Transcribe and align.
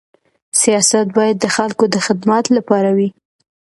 سیاست 0.61 1.07
باید 1.17 1.35
د 1.39 1.45
خلکو 1.55 1.83
د 1.93 1.95
خدمت 2.05 2.45
لپاره 2.57 2.89
وي. 2.97 3.09